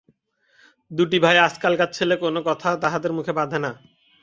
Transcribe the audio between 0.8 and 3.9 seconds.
দুটি ভাই আজকালকার ছেলে, কোনো কথা তাহাদের মুখে বাধে না।